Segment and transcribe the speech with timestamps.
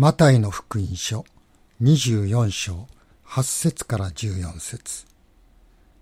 [0.00, 1.24] マタイの福音書
[1.82, 2.86] 24章
[3.26, 5.04] 8節から14節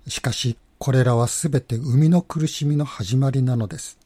[0.06, 3.98] しかしこれらはすべて生みの苦しみの始まりなのです。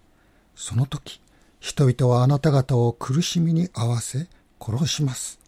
[0.55, 1.21] その時、
[1.59, 4.29] 人々はあなた方を苦しみに合わせ
[4.61, 5.41] 殺します。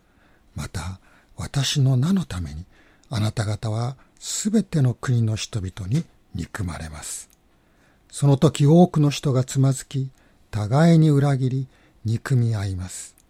[0.56, 0.98] また、
[1.36, 2.64] 私の名のために
[3.10, 6.04] あなた方はすべての国の人々に
[6.34, 7.28] 憎まれます。
[8.10, 10.10] その時多くの人がつまずき、
[10.50, 11.68] 互いに裏切り、
[12.04, 13.21] 憎み合います。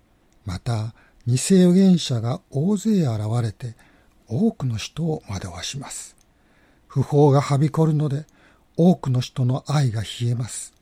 [0.45, 0.95] また、
[1.27, 3.75] 偽預言者が大勢現れて、
[4.29, 6.17] 多くの人を惑わします。
[6.87, 8.27] 不法がはびこるので、
[8.77, 10.73] 多くの人の愛が冷えます。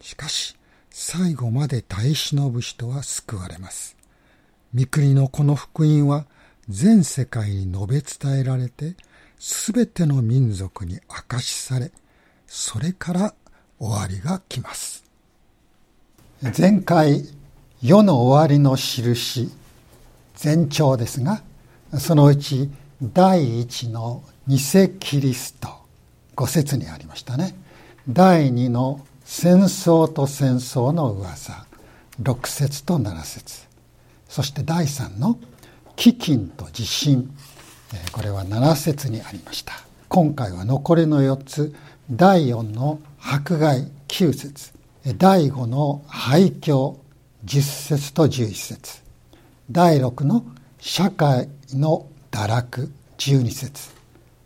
[0.00, 0.56] しかし、
[0.90, 3.96] 最後まで耐え忍ぶ人は救われます。
[4.72, 6.26] 三国のこの福音は
[6.68, 8.96] 全世界に述べ伝えられて、
[9.38, 11.92] すべての民族に明かしされ、
[12.46, 13.34] それから
[13.78, 15.04] 終わりが来ます。
[16.56, 17.26] 前回、
[17.82, 19.50] 世の終わりの印、
[20.42, 21.42] 前兆ですが、
[21.98, 22.70] そのうち
[23.02, 24.58] 第一の偽
[24.98, 25.68] キリスト、
[26.34, 27.54] 五節にありましたね。
[28.08, 31.66] 第二の戦争と戦争の噂、
[32.18, 33.66] 六節と七節
[34.26, 35.38] そして第三の
[35.96, 37.30] 飢饉と地震、
[38.10, 39.74] これは七節にありました。
[40.08, 41.74] 今回は残りの四つ、
[42.10, 44.72] 第四の迫害九節
[45.18, 46.96] 第五の廃墟
[47.46, 49.00] 十節と十一節
[49.70, 50.44] 第六の
[50.80, 53.88] 社会の堕落十二節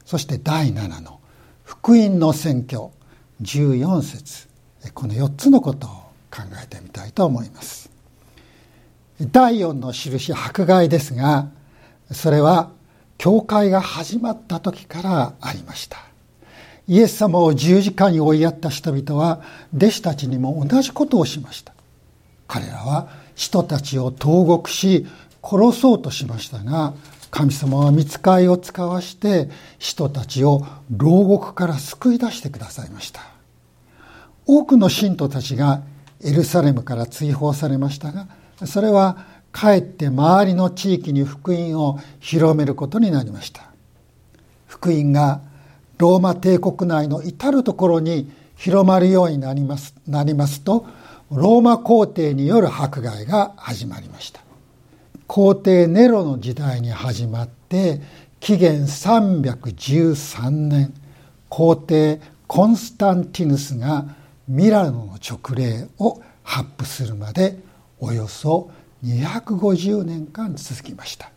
[0.05, 1.19] そして第七の
[1.65, 2.93] 福音の宣教
[3.41, 4.49] 十四節
[4.93, 5.91] この4つのことを
[6.31, 7.91] 考えてみたいと思います。
[9.33, 11.49] 第4の印迫害ですが
[12.11, 12.71] それは
[13.17, 15.97] 教会が始まった時からありました。
[16.87, 19.41] イエス様を十字架に追いやった人々は
[19.75, 21.73] 弟子たちにも同じことをしました。
[22.51, 25.07] 彼らは人たちを投獄し
[25.41, 26.95] 殺そうとしましたが
[27.31, 29.49] 神様は見つかいを使わして
[29.79, 33.21] 人たちを牢獄から救い出してくださいました。
[34.47, 35.83] 多くの信徒たちが
[36.25, 38.27] エルサレムから追放されましたが
[38.67, 43.71] それはかえって周りの地域に福音を広めることになりました。
[44.67, 45.41] 福音が
[45.99, 50.87] ローマ帝国内の至る所に広まるようになりますなりますと
[51.31, 54.41] ローマ皇帝による迫害が始まりました。
[55.29, 58.01] 皇帝ネロの時代に始まって
[58.41, 60.93] 紀元313年
[61.49, 64.07] 皇帝コンスタンティヌスが
[64.49, 67.61] ミラノの勅令を発布するまで
[68.01, 68.73] およそ
[69.05, 71.31] 250年間続きました。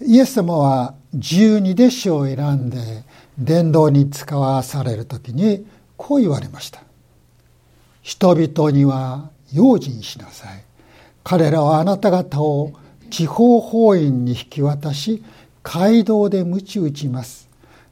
[0.00, 3.02] イエス様は十二弟子を選んで
[3.36, 5.66] 伝道に使わされる時に
[5.96, 6.84] こう言われました。
[8.02, 10.62] 人々には用心しなさい。
[11.22, 12.72] 彼らはあなた方を
[13.10, 15.22] 地方法院に引き渡し
[15.62, 17.48] 街道で鞭打ちます。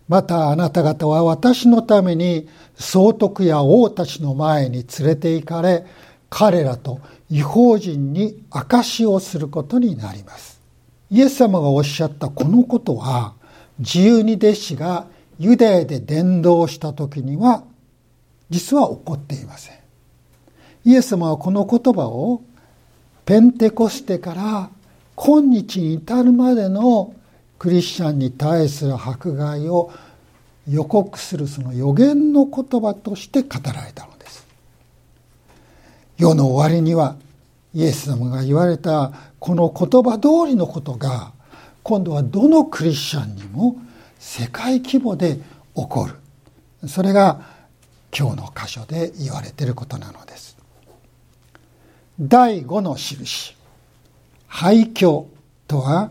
[0.08, 5.84] またあなた方は私のために総督や王たちの前に連れて行かれ
[6.30, 10.60] 彼らと違法人に証をすることになります。
[11.10, 13.34] イエス様がおっしゃったこのことは
[13.78, 15.06] 自由に弟子が
[15.38, 17.64] ユダヤで伝道した時には
[18.50, 19.77] 実は起こっていません。
[20.88, 22.40] イエス様はこの言葉を
[23.26, 24.70] ペンテコステから
[25.16, 27.14] 今日に至るまでの
[27.58, 29.92] クリスチャンに対する迫害を
[30.66, 34.46] 予告するその予言の言葉として語られたのです。
[36.16, 37.16] 世の終わりには
[37.74, 41.32] イエス様が言われたこの言葉通りのことが
[41.82, 43.76] 今度はどのクリスチャンにも
[44.18, 45.36] 世界規模で
[45.76, 46.08] 起こ
[46.80, 47.42] るそれが
[48.18, 50.57] 今日の箇所で言われていることなのです
[52.20, 53.54] 第5の印
[54.46, 55.26] 廃墟
[55.66, 56.10] とは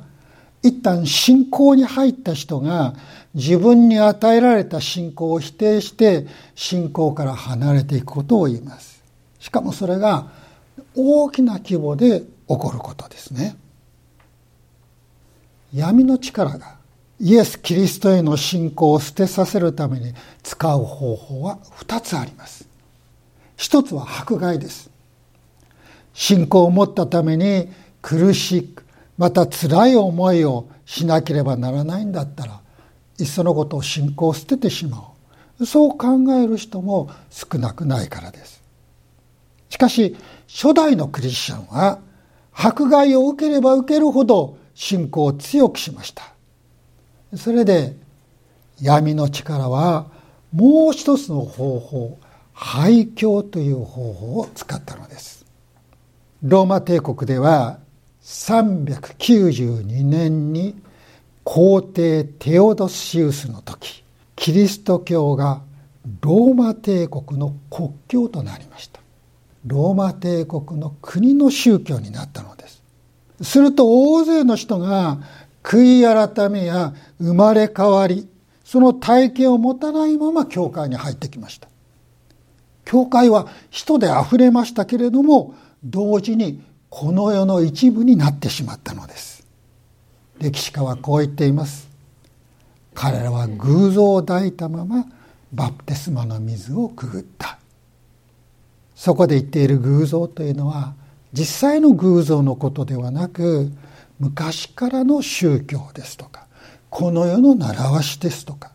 [0.63, 2.94] 一旦信仰に入った人が
[3.34, 9.03] 自分に与えられた信仰を否定して信仰から離れていくことを言います
[9.40, 10.28] しかもそれが
[10.95, 13.56] 大きな規模で起こることですね
[15.74, 16.77] 闇の力が
[17.19, 20.13] イエス・キリストへの信仰を捨てさせるために
[20.44, 22.68] 使う方法は2つあります。
[23.56, 24.87] 一つは迫害です。
[26.18, 27.69] 信仰を持ったために
[28.02, 28.84] 苦しく、
[29.19, 32.60] また辛い思いをしなければならないんだったら、
[33.19, 35.12] いっそのことを信仰を捨ててしま
[35.60, 35.66] う。
[35.68, 38.64] そう考える人も少なくないからです。
[39.69, 40.18] しかし、
[40.48, 42.00] 初代のクリスチャンは、
[42.52, 46.24] 迫害を受ければ受けるほど信仰を強くしました。
[47.36, 47.96] それで
[48.81, 50.08] 闇の力は
[50.52, 52.20] もう一つの方法
[52.54, 55.46] 廃墟という方法を使ったのです
[56.44, 57.80] ローマ帝国では
[58.22, 60.75] 392年に
[61.44, 64.04] 皇帝テオドシウスの時
[64.36, 65.62] キリスト教が
[66.22, 69.01] ローマ帝国の国教となりました。
[69.66, 72.84] ローマ帝国の国の宗教になったのです。
[73.42, 75.18] すると大勢の人が
[75.63, 78.28] 悔い改めや生まれ変わり
[78.63, 81.68] その体験を持たないまま教会に入ってきました。
[82.86, 89.45] 教会は人で溢れましたけれども同時にこの世の一部になってしまったのです。
[90.39, 91.89] 歴史家はこう言っています。
[92.94, 95.06] 彼らは偶像を抱いたまま
[95.53, 97.59] バプテスマの水をくぐった。
[98.95, 100.95] そこで言っている偶像というのは
[101.31, 103.71] 実際の偶像のことではなく
[104.19, 106.47] 昔からの宗教ですとか
[106.89, 108.71] この世の習わしですとか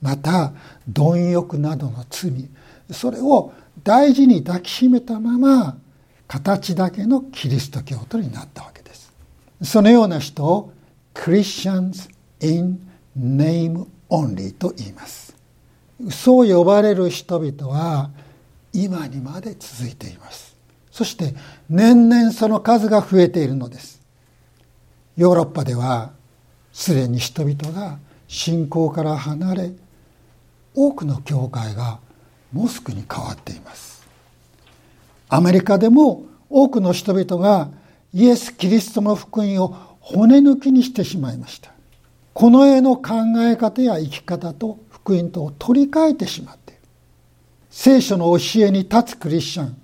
[0.00, 0.52] また
[0.88, 2.48] 貪欲などの罪
[2.92, 3.52] それを
[3.82, 5.76] 大事に抱きしめたまま
[6.26, 9.12] 形だけのキリスト教徒になったわけです。
[9.62, 10.72] そのような人を
[11.14, 12.10] Christians
[12.40, 12.80] in
[13.18, 15.36] name only と言います。
[16.10, 18.10] そう呼ばれる人々は
[18.72, 20.56] 今にまで続いています。
[20.90, 21.34] そして
[21.68, 24.00] 年々その数が増えているのです。
[25.16, 26.12] ヨーロッパでは
[26.72, 29.72] すでに人々が信仰から離れ
[30.74, 32.00] 多くの教会が
[32.52, 34.03] モスクに変わっています。
[35.34, 37.68] アメリカでも多くの人々が
[38.12, 41.72] イエス・キリストの福音を骨抜きにしてしまいました。
[42.32, 46.82] この世の考え方や生き方と福音とを取り替えてしまっている。
[47.68, 49.76] 聖書の教えに立つクリスチャン。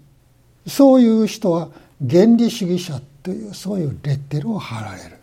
[0.69, 1.71] そういう人は
[2.09, 5.17] 原理主義者というそういうレッテルを貼られる。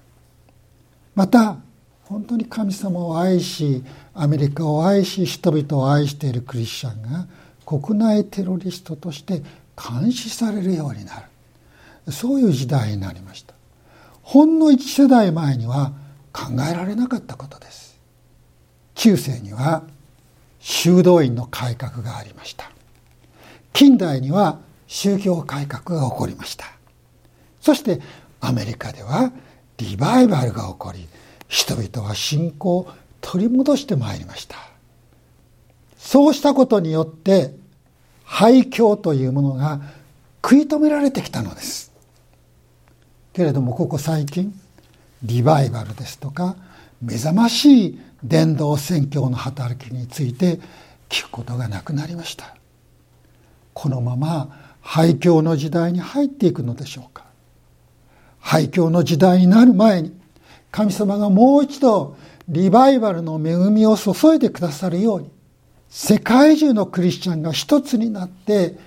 [1.16, 1.56] また
[2.04, 3.82] 本当に神様を愛し
[4.14, 7.28] アメリカを愛し人々を愛しているクリスチャンが
[7.66, 9.42] 国内テロリストとして
[9.78, 11.20] 監視されるようにな
[12.08, 12.12] る。
[12.12, 13.54] そういう時代になりました。
[14.24, 15.94] ほんの一世代前には
[16.34, 18.00] 考えられなかったことです。
[18.96, 19.84] 中世には
[20.60, 22.72] 修道院の改革がありました。
[23.74, 26.66] 近代には宗教改革が起こりました。
[27.62, 28.02] そして
[28.40, 29.32] アメリカでは
[29.78, 31.08] リバイバルが起こり
[31.48, 32.92] 人々は信仰を
[33.22, 34.58] 取り戻してまいりました。
[35.98, 37.54] そうしたことによって
[38.28, 39.80] 廃墟というものが
[40.44, 41.94] 食い止められてきたのです。
[43.34, 44.54] けれどもここ最近
[45.24, 46.56] リバイバルですとか
[47.02, 50.60] 目覚ましい伝道宣教の働きについて
[51.10, 52.56] 聞くことがなくなりました。
[53.74, 57.24] このまま廃墟の時代に入っていくのでしょうか。
[58.40, 60.14] 廃墟の時代になる前に
[60.72, 62.18] 神様がもう一度
[62.50, 65.32] リバイバルの恵みを注いでくださるように
[65.90, 68.78] 世界中のクリスチャンが一つになって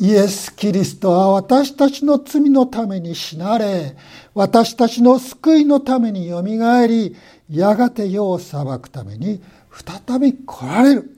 [0.00, 3.96] イエス・キリストは私たちの罪のために死なれ
[4.34, 7.16] 私たちの救いのためによみがえり
[7.50, 9.40] やがて世を裁くために
[9.72, 11.14] 再び来られる。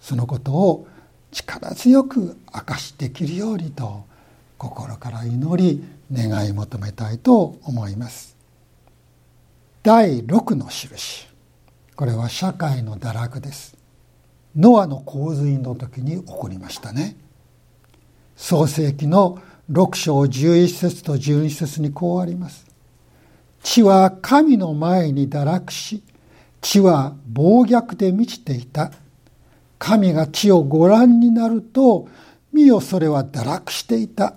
[0.00, 0.86] そのことを
[1.30, 4.04] 力強く明かしできるようにと
[4.58, 8.36] 心から祈り願い求めたいと思います。
[9.82, 11.26] 第6の印。
[11.96, 13.71] これは社会の堕落です。
[14.56, 17.16] ノアの洪水の時に起こりましたね
[18.36, 19.40] 創世記の
[19.70, 22.66] 6章11節と12節にこうあります
[23.62, 26.02] 地は神の前に堕落し
[26.60, 28.92] 地は暴虐で満ちていた
[29.78, 32.08] 神が地をご覧になると
[32.52, 34.34] 見よそれは堕落していた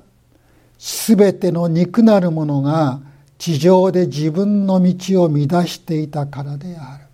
[0.77, 2.99] すべての肉なるものが
[3.37, 7.05] 地上で自分の道を乱していたからである。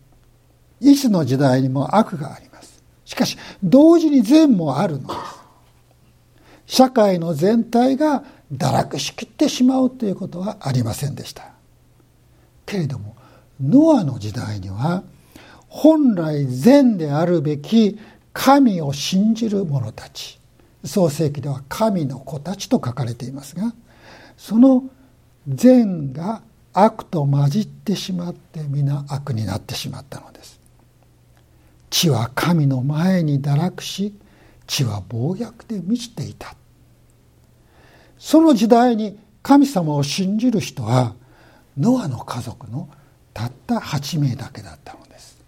[0.80, 2.50] いつの時代にも悪があります。
[3.12, 5.13] しかし、同時に善もあるので
[6.65, 6.75] す。
[6.77, 11.51] 社会の全体が堕落しきってしまうということはありませんでした。
[12.65, 13.15] けれども、
[13.62, 15.03] ノアの時代には、
[15.68, 18.00] 本来善であるべき
[18.34, 20.41] 神を信じる者たち、
[20.86, 23.74] 創世記では神の子たちと書かれていますが
[24.38, 24.84] その
[25.48, 26.41] 善が
[26.74, 30.61] 悪と混じってしまって皆悪になってしまったのです
[31.92, 34.16] 地は神の前に堕落し
[34.66, 36.56] 地は暴虐で満ちていた。
[38.18, 41.16] その時代に神様を信じる人は
[41.78, 42.90] ノアの家族の
[43.34, 45.44] たった8名だけだったのです。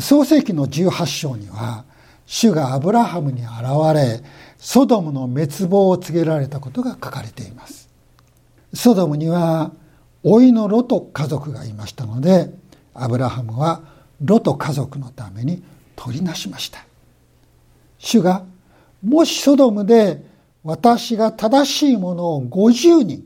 [0.00, 1.84] 創世紀の18章には
[2.24, 3.50] 主がアブラハムに現
[3.94, 4.22] れ
[4.56, 7.90] ソドムの滅亡を告げられたことが書かれています。
[8.72, 9.72] ソドムには
[10.24, 12.50] 老いのロト家族がいましたので
[12.94, 13.91] アブラハムは
[14.22, 15.62] ロト家族のために
[15.96, 16.84] 取りなしました。
[17.98, 18.44] 主が
[19.02, 20.24] もしソドムで
[20.64, 23.24] 私が正しいものを50人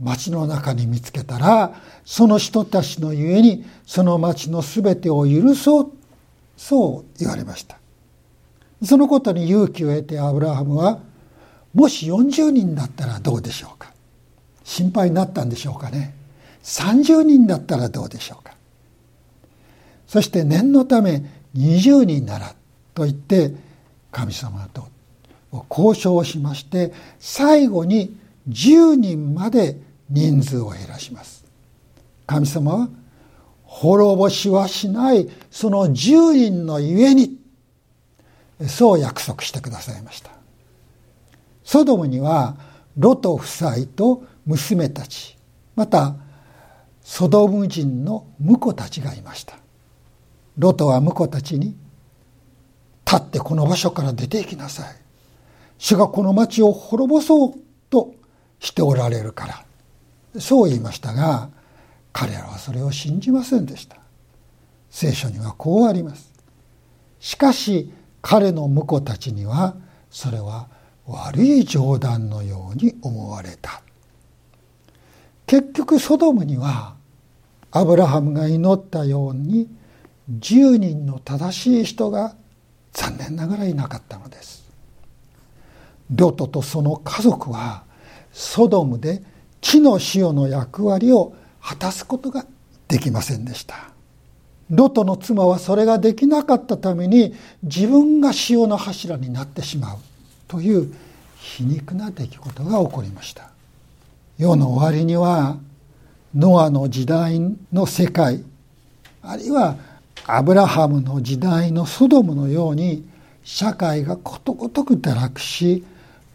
[0.00, 1.74] 町の中に見つけたら
[2.04, 5.92] その人たちのゆえにその町のすべてを許そう
[6.56, 7.78] そう言われました。
[8.82, 11.00] そのことに勇気を得てアブラハムは
[11.74, 13.92] もし40人だったらどうでしょうか。
[14.64, 16.14] 心配になったんでしょうかね。
[16.62, 18.57] 30人だったらどうでしょうか。
[20.08, 21.22] そして念のため
[21.54, 22.54] 20人なら
[22.94, 23.52] と言って
[24.10, 24.88] 神様と
[25.70, 28.16] 交渉しまして最後に
[28.48, 31.44] 10人まで人数を減らします。
[32.26, 32.88] 神様は
[33.64, 37.38] 滅ぼしはしないその10人のゆえに
[38.66, 40.30] そう約束してくださいました。
[41.64, 42.56] ソドムには
[42.96, 45.36] ロト夫妻と娘たち
[45.76, 46.16] また
[47.02, 49.58] ソドム人の婿たちがいました。
[50.58, 51.76] ロトは婿たちに
[53.06, 54.96] 立ってこの場所から出て行きなさい。
[55.78, 57.54] 主がこの町を滅ぼそう
[57.88, 58.14] と
[58.58, 59.46] しておられるか
[60.34, 60.40] ら。
[60.40, 61.48] そう言いましたが
[62.12, 63.96] 彼らはそれを信じませんでした。
[64.90, 66.32] 聖書にはこうあります。
[67.20, 69.76] しかし彼の婿たちには
[70.10, 70.68] それは
[71.06, 73.80] 悪い冗談のように思われた。
[75.46, 76.94] 結局ソドムには
[77.70, 79.68] アブラハムが祈ったように
[80.30, 82.34] 10人の正しい人が
[82.92, 84.68] 残念ながらいなかったのです。
[86.14, 87.84] ロトとその家族は
[88.32, 89.22] ソドムで
[89.60, 92.46] 地の塩の役割を果たすことが
[92.88, 93.90] できませんでした。
[94.70, 99.98] ロトの妻はそれができなかったために自分が塩の柱になってしまう
[100.46, 100.92] という
[101.36, 103.50] 皮肉な出来事が起こりました。
[104.36, 105.58] 世の終わりには
[106.34, 107.40] ノアの時代
[107.72, 108.44] の世界
[109.22, 109.76] あるいは
[110.30, 113.08] アブラハムの時代のソドムのように
[113.42, 115.86] 社会がことごとく堕落し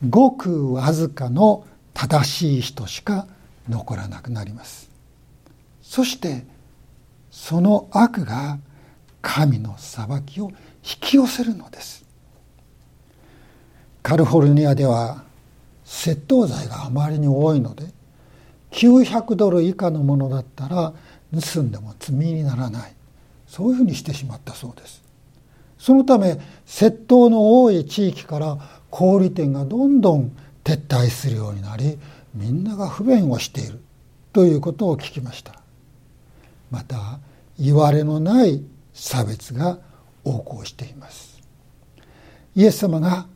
[0.10, 3.28] ごくわずかの正しい人しか
[3.70, 4.90] 残らなくなります。
[5.84, 6.44] そして
[7.30, 8.58] その悪が
[9.22, 10.56] 神の裁きを引
[11.00, 12.04] き寄せるのです。
[14.02, 15.24] カリフォルニアでは
[15.86, 17.86] 窃盗罪があまりに多いので
[18.72, 20.94] 900ドル以下のものだったら
[21.32, 22.96] 盗んでも罪にならない。
[23.54, 25.04] そういうふうにしてしまったそうです。
[25.78, 28.58] そのため窃盗の多い地域から
[28.90, 32.00] 小売店がどんどん撤退するようになり
[32.34, 33.80] みんなが不便をしている
[34.32, 35.54] ということを聞きました。
[36.72, 37.20] また
[37.60, 39.78] 言われのない差別が
[40.26, 41.40] 横行しています。
[42.56, 43.28] イエス様が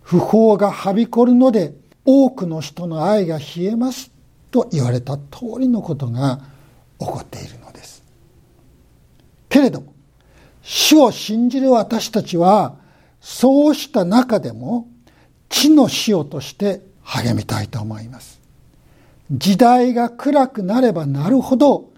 [0.00, 1.72] 不法がはびこるので
[2.04, 4.10] 多くの人の愛が冷えます
[4.50, 6.40] と言われた通りのことが
[6.98, 7.71] 起こっているの
[9.62, 9.94] れども
[10.62, 12.76] 主を信じる私たちは
[13.20, 14.88] そうした中でも
[15.48, 18.40] 地の塩として励みたいと思います。
[19.30, 21.90] 時代が暗くなればなるほど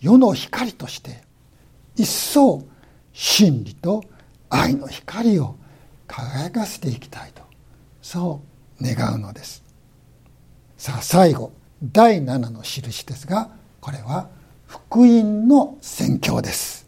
[0.00, 1.22] 世の光として
[1.94, 2.64] 一層
[3.12, 4.02] 真理と
[4.48, 5.56] 愛の光を
[6.06, 7.42] 輝かせていきたいと
[8.02, 8.40] そ
[8.80, 9.62] う願うのです。
[10.76, 13.50] さあ最後第7の印ですが
[13.80, 14.28] これは
[14.66, 16.79] 福音の宣教です。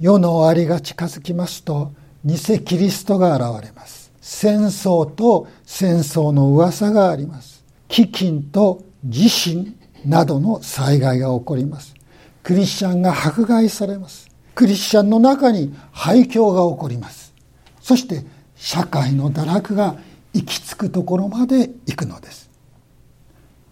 [0.00, 1.92] 世の終わりが近づきますと
[2.24, 4.10] 偽キリストが現れます。
[4.18, 7.62] 戦争と戦争の噂があります。
[7.90, 11.94] 飢饉と地震などの災害が起こります。
[12.42, 14.30] クリスチャンが迫害されます。
[14.54, 17.34] クリスチャンの中に廃墟が起こります。
[17.82, 18.24] そして
[18.56, 19.96] 社会の堕落が
[20.32, 22.48] 行き着くところまで行くのです。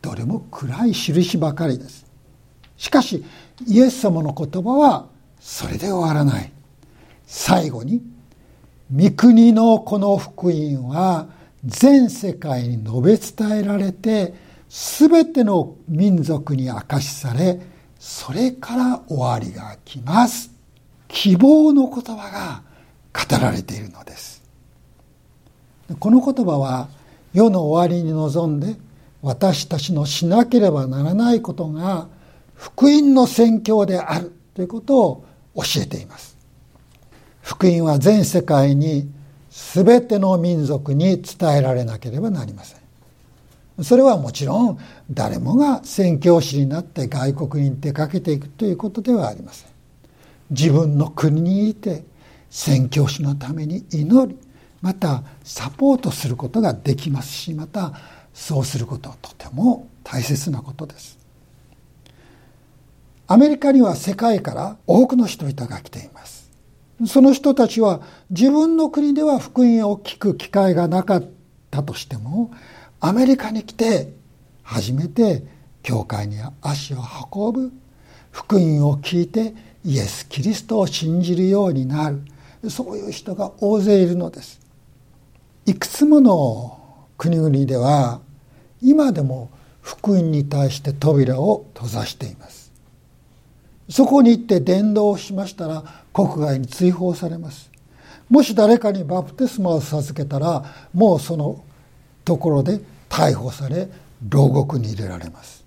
[0.02, 2.04] どれも暗い印ばかりです。
[2.76, 3.24] しかし
[3.66, 5.08] イエス様の言葉は
[5.48, 6.52] それで終わらない
[7.26, 8.02] 最後に
[8.94, 11.26] 御国のこの福音は
[11.64, 14.34] 全世界に述べ伝えられて
[14.68, 17.62] 全ての民族に明かしされ
[17.98, 20.52] それから終わりが来ます。
[21.08, 22.62] 希望の言葉が
[23.14, 24.42] 語られているのです。
[25.98, 26.90] この言葉は
[27.32, 28.76] 世の終わりに臨んで
[29.22, 32.06] 私たちのしなければならないことが
[32.54, 35.27] 福音の宣教であるということを
[35.58, 36.36] 教えています。
[37.42, 39.10] 福音は全世界に
[39.50, 43.82] 全ての民族に伝えられなければなりません。
[43.82, 44.78] それはもちろん
[45.10, 49.68] 誰もが宣教師になって外国に出かけていくということではありません。
[50.50, 52.04] 自分の国にいて
[52.50, 54.38] 宣教師のために祈り
[54.80, 57.92] またサポートすることができますしまた
[58.32, 61.17] そうすることはとても大切なことです。
[63.30, 66.50] アメリカには世界から多くの人々が来ています。
[67.06, 71.24] その人たちは自分の国では福音を聞く機会がなかっ
[71.70, 72.50] たとしても
[73.00, 74.14] アメリカに来て
[74.62, 75.44] 初めて
[75.82, 76.98] 教会に足を
[77.30, 77.72] 運ぶ
[78.30, 79.52] 福音を聞いて
[79.84, 82.22] イエス・キリストを信じるようになる。
[82.70, 84.58] そういう人が大勢いるのです。
[85.66, 86.80] いくつもの
[87.18, 88.22] 国々では
[88.80, 89.50] 今でも
[89.82, 92.57] 福音に対して扉を閉ざしています。
[93.88, 97.70] そこに行って伝道をしましたら国外に追放されます。
[98.28, 101.64] もし誰かにバプテスマを授けたらもうその
[102.24, 103.88] ところで逮捕され
[104.28, 105.64] 牢獄に入れられます。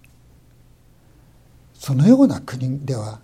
[1.73, 3.19] そのような国では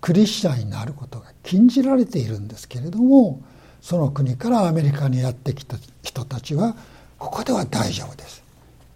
[0.00, 3.40] クリスチャンになることが禁じられているんですけれども
[3.80, 6.74] その国からアメリカにやってきた人たちは
[7.18, 8.42] ここでは大丈夫です。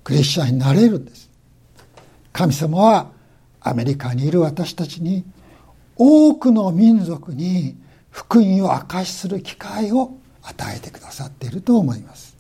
[0.03, 1.31] クリスチャンになれるんです。
[2.33, 3.11] 神様は
[3.61, 5.25] アメリカにいる私たちに
[5.97, 7.77] 多くの民族に
[8.11, 12.37] 福音を明かしする機会を与えてくださっていると思います。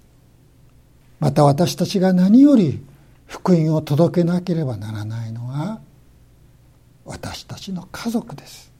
[1.20, 2.84] また私たちが何より
[3.26, 5.80] 福音を届けなければならないのは
[7.04, 8.72] 私たちの家族です。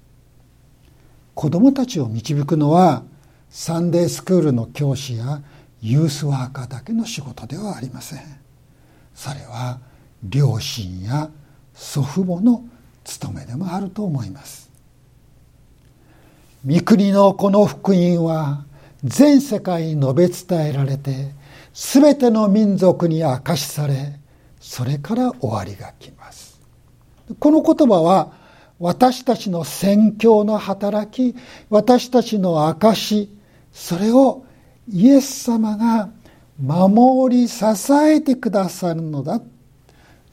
[1.35, 3.03] 子供たちを導くのは
[3.51, 5.43] サンデースクールの教師や
[5.81, 8.21] ユースワーカーだけの仕事ではありません。
[9.15, 9.79] それは
[10.23, 11.31] 両親や
[11.75, 12.65] 祖父母の
[13.05, 14.71] 務めでもあると思います。
[16.65, 18.65] 三国のこの福音は
[19.05, 21.33] 全世界に述べ伝えられて
[21.75, 24.19] 全ての民族に明かしされ
[24.61, 26.59] それから終わりが来ます。
[27.39, 28.33] この言葉は
[28.79, 31.37] 私たちの宣教の働き
[31.71, 33.31] 私たちの証
[33.73, 34.45] それを
[34.89, 36.11] イエス様が
[36.61, 39.41] 守り支えてくださるのだ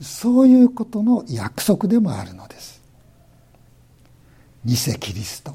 [0.02, 2.82] そういうことの約束でもあるのです
[4.64, 5.54] 偽キリスト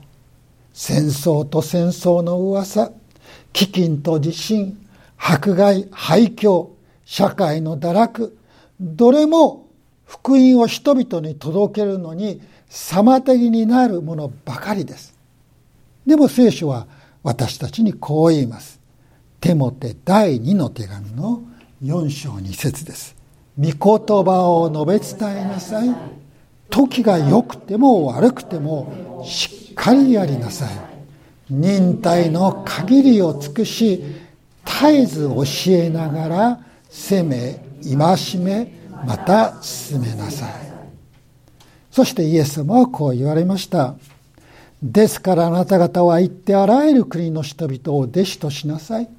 [0.73, 2.91] 戦争と戦争の噂
[3.53, 4.77] 飢饉と地震
[5.17, 6.69] 迫害廃墟
[7.05, 8.37] 社会の堕落
[8.79, 9.67] どれも
[10.05, 15.17] 福音を人々に届けるのに妨げになるものばかりです。
[16.05, 16.87] でも聖書は
[17.23, 18.79] 私たちにこう言います。
[19.41, 21.41] テモテ第2の手紙の
[21.83, 23.16] 4章2節です。
[23.57, 25.89] 御言葉を述べ伝えなさい。
[26.69, 30.69] 時が良くても悪くてもしっかりやりなさい。
[31.49, 34.03] 忍耐の限りを尽くし、
[34.65, 40.51] 絶えず教えながら責め、戒め、また進めなさい
[41.91, 43.95] そしてイエス様はこう言われました
[44.81, 49.09] ですからあなた方は行ってあらゆる国の人々を弟子としなさい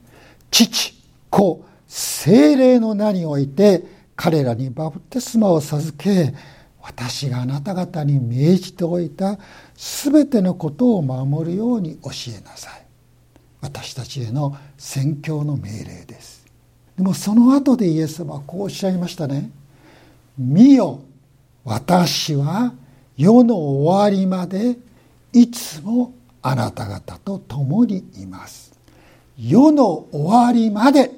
[0.50, 0.94] 父
[1.30, 3.84] 子精霊の名において
[4.18, 6.34] 彼らにバプテスマを授け
[6.82, 9.38] 私があなた方に命じておいた
[9.76, 12.84] 全てのことを守るように教えなさい。
[13.60, 16.44] 私たちへの宣教の命令です。
[16.96, 19.52] でもその後でイエス様はこうおっしゃいましたね。
[20.36, 21.00] 見よ
[21.62, 22.74] 私は
[23.16, 24.78] 世の終わりまで
[25.32, 28.72] いつもあなた方と共にいます。
[29.38, 31.12] 世の終わりまで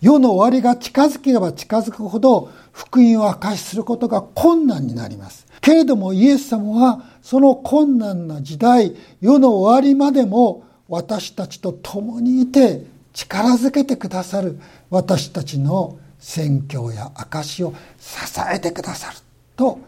[0.00, 14.58] 世の終わりが近づけば近づくほど福音を明かしすることが困難になりますけれどもイエス様はその困難な時代世の終わりまでも私たちと共にいて力づけてくださる
[14.88, 18.18] 私たちの宣教や証を支
[18.52, 19.18] えてくださる
[19.56, 19.80] と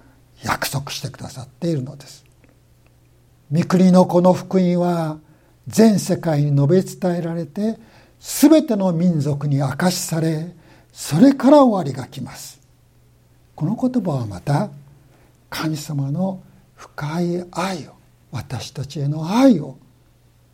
[0.42, 2.24] 約束してくださっているのです。
[3.52, 5.18] 御国のこの福音は
[5.68, 7.78] 全世界に述べ伝えられて
[8.22, 10.54] 全ての民族に明かしされ
[10.92, 12.60] それから終わりが来ます。
[13.56, 14.70] この言葉はまた
[15.50, 16.42] 神様の
[16.76, 17.92] 深い愛を
[18.30, 19.76] 私たちへの愛を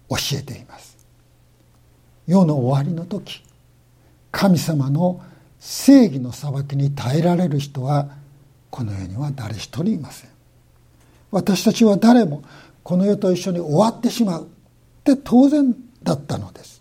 [0.08, 0.96] 教えています。
[2.26, 3.42] 世の終わりの時
[4.30, 5.20] 神様の
[5.58, 8.10] 正義の裁きに耐えられる人は
[8.70, 10.30] この世には誰一人いません
[11.30, 12.42] 私たちは誰も
[12.82, 14.46] この世と一緒に終わってしまうっ
[15.04, 16.77] て当然だったのです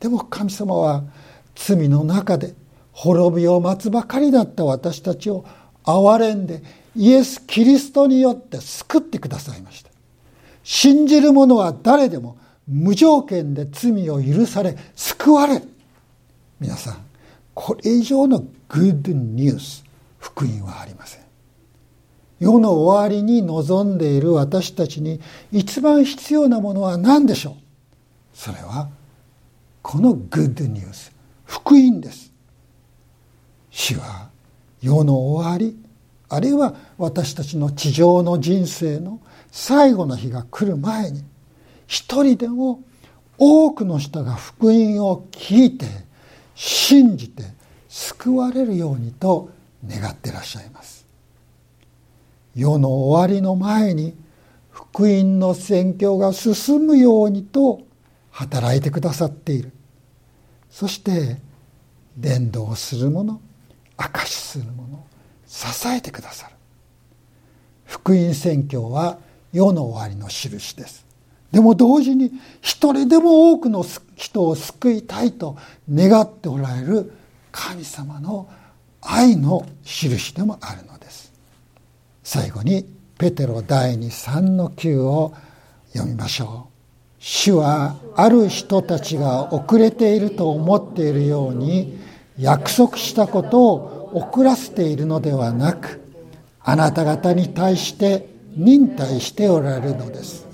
[0.00, 1.04] でも神様は
[1.54, 2.54] 罪の中で
[2.92, 5.44] 滅びを待つばかりだった私たちを
[5.84, 6.62] 憐れんで
[6.96, 9.90] イエス・キリストによって救ってくださいました。
[10.62, 15.68] 信じる者は誰でも無条件で罪を許され救われる。
[16.60, 16.96] 皆さん
[17.54, 19.84] これ以上のグッドニュース
[20.18, 21.22] 福音はありません。
[22.38, 27.54] 世の終わりに望んでいる私たちに一番必要なものは何でしょう？
[28.34, 28.90] それは
[29.82, 31.12] このグッドニュース
[31.44, 32.32] 福音です。
[33.70, 34.28] 死は
[34.82, 35.78] 世の終わり
[36.28, 41.24] あるいは私たちの地上の人生の最後の日が来る前に
[41.86, 42.82] 一人でも
[43.38, 45.86] 多くの人が福音を聞いて
[46.54, 47.44] 信じて
[47.88, 49.50] 救われるようにと
[49.86, 51.06] 願ってらっしゃいます。
[52.54, 54.14] 世の終わりの前に
[54.70, 57.82] 福音の宣教が進むようにと
[58.38, 59.72] 働いてくださっている。
[60.70, 61.38] そして
[62.16, 63.40] 伝道する者
[63.96, 65.04] 証しする者
[65.44, 66.54] 支えてくださる。
[67.84, 69.18] 福音宣教は
[69.52, 71.04] 世の終わりの印です。
[71.50, 75.56] でも同時に一人でも多くの人を救いたいと
[75.92, 77.12] 願っておられる
[77.50, 78.48] 神様の
[79.00, 81.32] 愛の印でもあるのです。
[82.22, 82.86] 最後に
[83.18, 85.34] ペテロ第23の9を
[85.92, 86.77] 読みましょう。
[87.30, 91.98] 主はある人たちが遅れていると思っているように
[92.38, 96.00] 約束したことを遅らせているのではなく
[96.62, 100.46] あなた方に対して忍耐しておられるのです。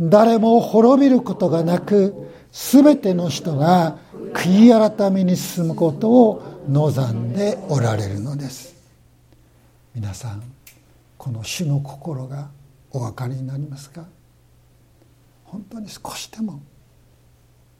[0.00, 2.14] 誰も滅びることがなく
[2.52, 3.98] 全ての人が
[4.32, 8.76] 悔い改めに進むことを望んでおられるのです。
[9.92, 10.42] 皆さん
[11.18, 12.48] この主の心が
[12.92, 14.04] お分かりになりますか？
[15.50, 16.60] 本当に少しでも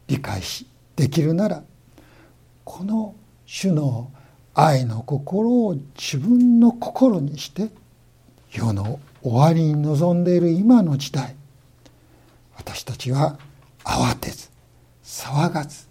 [0.07, 1.63] 理解しできるなら
[2.65, 4.11] この主の
[4.53, 7.69] 愛の心を自分の心にして
[8.51, 11.35] 世の終わりに臨んでいる今の時代
[12.57, 13.39] 私たちは
[13.85, 14.49] 慌てず
[15.03, 15.87] 騒がず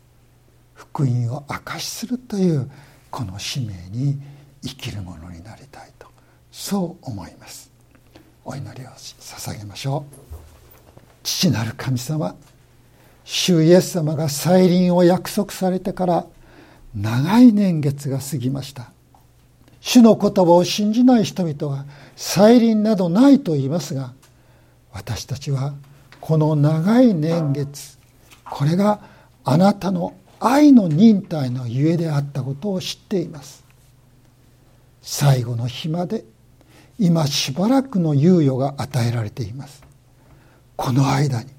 [0.74, 2.70] 福音を明かしするという
[3.10, 4.20] この使命に
[4.62, 6.06] 生きるものになりたいと
[6.52, 7.70] そう思います。
[8.44, 10.29] お祈りを捧げましょう。
[11.22, 12.34] 父なる神様
[13.24, 16.26] 主イエス様が再臨を約束されてから
[16.94, 18.90] 長い年月が過ぎました。
[19.80, 21.84] 主の言葉を信じない人々は
[22.16, 24.12] 再臨などないと言いますが
[24.92, 25.74] 私たちは
[26.20, 27.98] この長い年月
[28.44, 29.00] これが
[29.44, 33.64] あなたの愛の忍耐のゆえであったことを知っています。
[35.02, 36.24] 最後の日まで
[36.98, 39.89] 今しばらくの猶予が与えられています。
[40.80, 41.50] この間に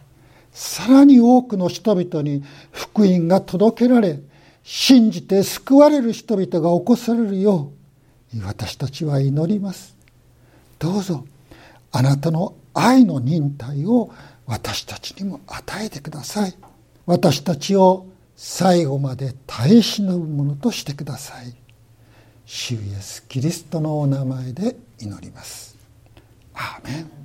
[0.51, 4.19] さらに多くの人々に福音が届けられ
[4.63, 7.71] 信じて救われる人々が起こされるよ
[8.33, 9.95] う私たちは祈ります。
[10.79, 11.23] どうぞ
[11.91, 14.11] あなたの愛の忍耐を
[14.47, 16.55] 私たちにも与えてください。
[17.05, 21.53] 私たちを最後まで耐え忍ぶものとしてください。
[22.47, 25.77] 主イエスキリストのお名前で祈ります。
[26.55, 27.20] アーメン。